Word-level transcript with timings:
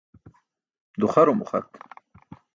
Duxarum 0.99 1.39
uxat. 1.43 1.67